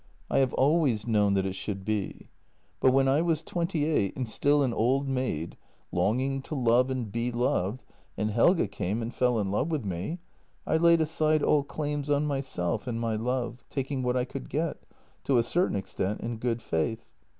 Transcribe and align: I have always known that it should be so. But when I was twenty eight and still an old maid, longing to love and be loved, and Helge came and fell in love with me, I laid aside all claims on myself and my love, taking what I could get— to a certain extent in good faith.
I 0.31 0.39
have 0.39 0.55
always 0.55 1.05
known 1.05 1.35
that 1.35 1.45
it 1.45 1.53
should 1.53 1.85
be 1.85 2.21
so. 2.23 2.27
But 2.79 2.91
when 2.91 3.07
I 3.07 3.21
was 3.21 3.43
twenty 3.43 3.85
eight 3.85 4.15
and 4.15 4.27
still 4.27 4.63
an 4.63 4.73
old 4.73 5.07
maid, 5.07 5.57
longing 5.91 6.41
to 6.41 6.55
love 6.55 6.89
and 6.89 7.11
be 7.11 7.31
loved, 7.31 7.83
and 8.17 8.31
Helge 8.31 8.71
came 8.71 9.03
and 9.03 9.13
fell 9.13 9.37
in 9.39 9.51
love 9.51 9.69
with 9.69 9.85
me, 9.85 10.17
I 10.65 10.77
laid 10.77 11.01
aside 11.01 11.43
all 11.43 11.61
claims 11.63 12.09
on 12.09 12.25
myself 12.25 12.87
and 12.87 12.99
my 12.99 13.15
love, 13.15 13.63
taking 13.69 14.01
what 14.01 14.17
I 14.17 14.25
could 14.25 14.49
get— 14.49 14.77
to 15.25 15.37
a 15.37 15.43
certain 15.43 15.75
extent 15.75 16.21
in 16.21 16.37
good 16.39 16.63
faith. 16.63 17.11